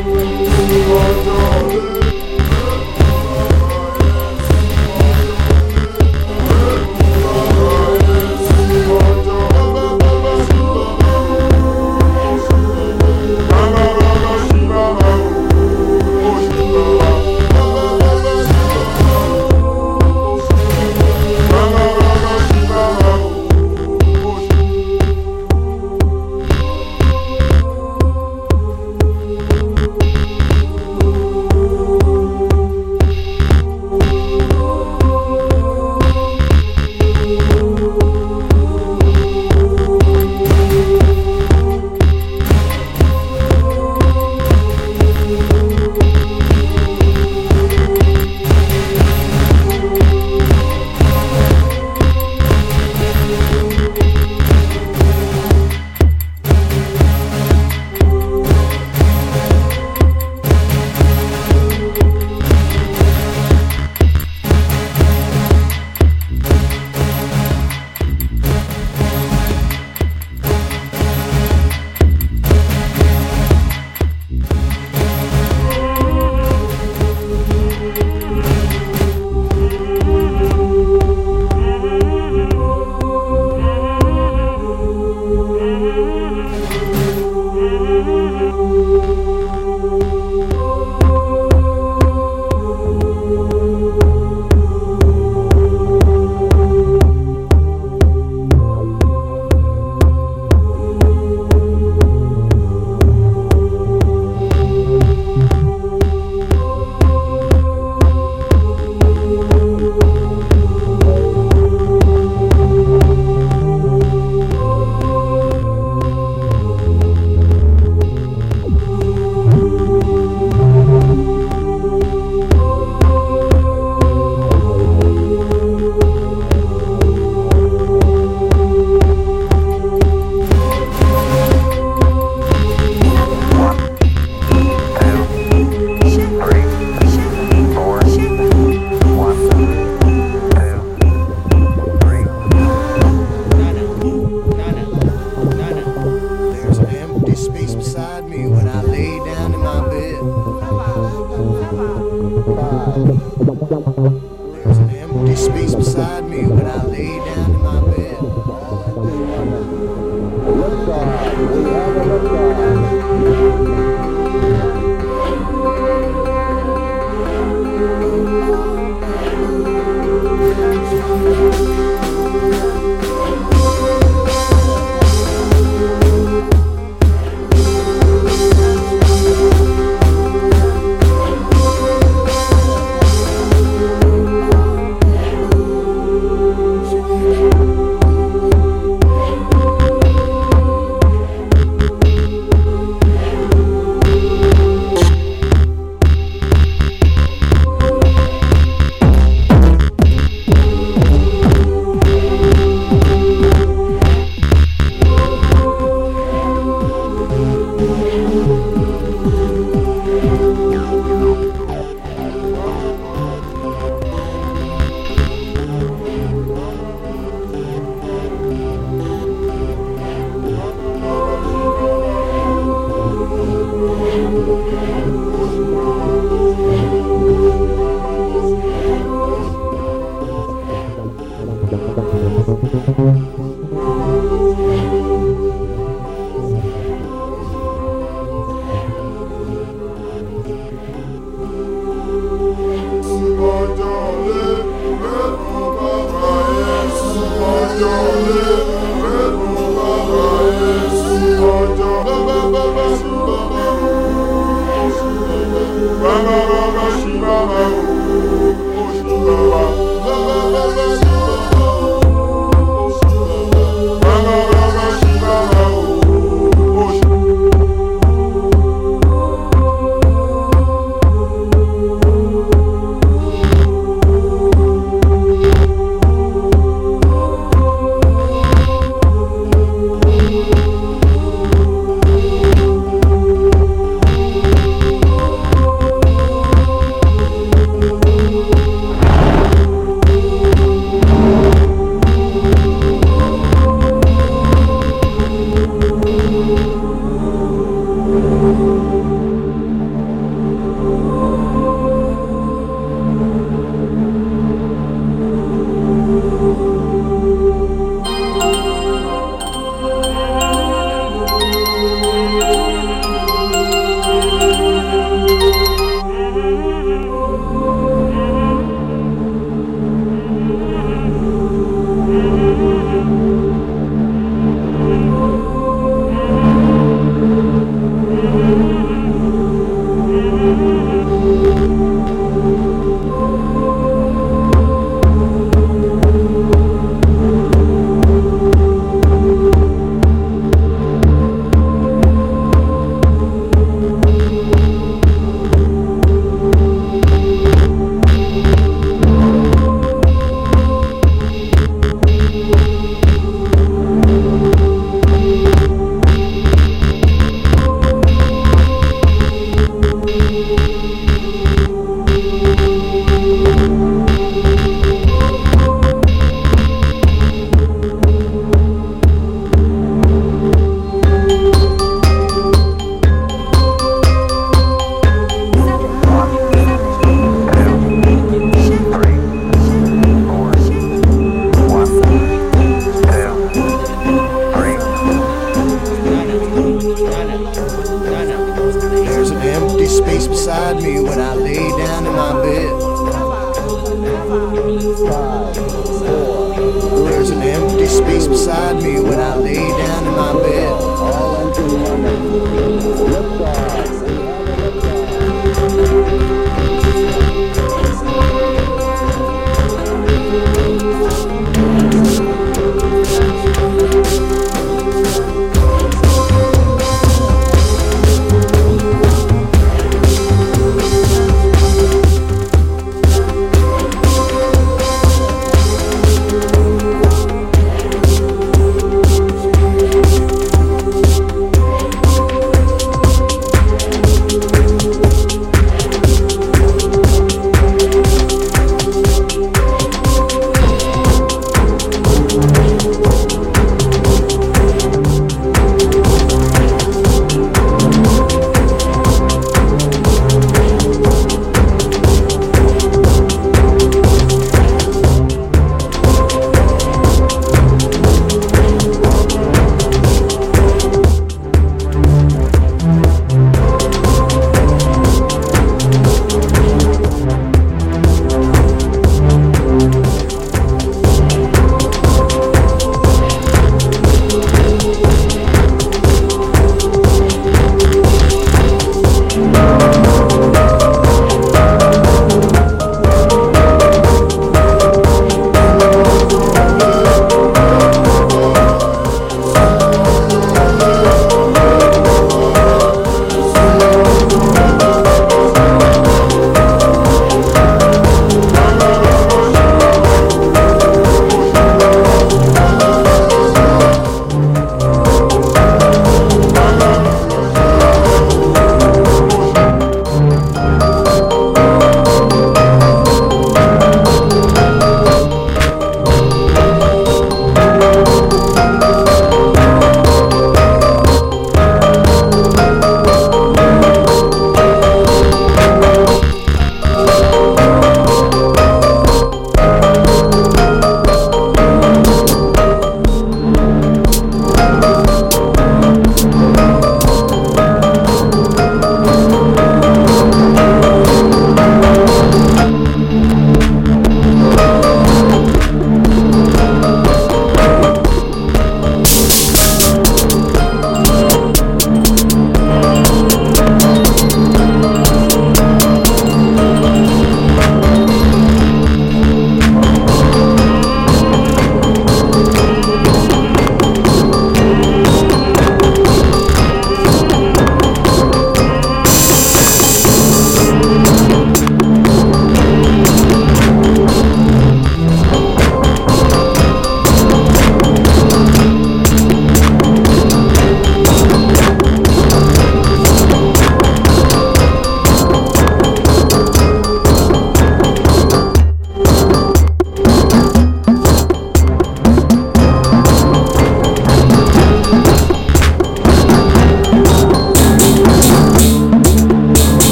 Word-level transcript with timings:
Oh, 0.00 0.38